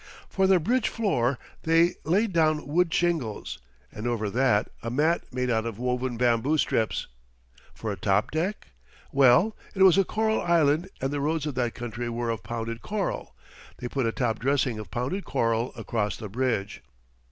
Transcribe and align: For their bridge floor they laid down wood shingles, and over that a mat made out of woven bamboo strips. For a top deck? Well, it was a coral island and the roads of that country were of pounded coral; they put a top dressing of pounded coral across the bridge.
For 0.27 0.47
their 0.47 0.59
bridge 0.59 0.89
floor 0.89 1.37
they 1.61 1.93
laid 2.05 2.33
down 2.33 2.65
wood 2.65 2.91
shingles, 2.91 3.59
and 3.91 4.07
over 4.07 4.31
that 4.31 4.71
a 4.81 4.89
mat 4.89 5.31
made 5.31 5.51
out 5.51 5.67
of 5.67 5.77
woven 5.77 6.17
bamboo 6.17 6.57
strips. 6.57 7.05
For 7.75 7.91
a 7.91 7.95
top 7.97 8.31
deck? 8.31 8.69
Well, 9.11 9.55
it 9.75 9.83
was 9.83 9.99
a 9.99 10.03
coral 10.03 10.41
island 10.41 10.89
and 11.01 11.11
the 11.13 11.21
roads 11.21 11.45
of 11.45 11.53
that 11.53 11.75
country 11.75 12.09
were 12.09 12.31
of 12.31 12.41
pounded 12.41 12.81
coral; 12.81 13.35
they 13.77 13.87
put 13.87 14.07
a 14.07 14.11
top 14.11 14.39
dressing 14.39 14.79
of 14.79 14.89
pounded 14.89 15.23
coral 15.23 15.71
across 15.75 16.17
the 16.17 16.29
bridge. 16.29 16.81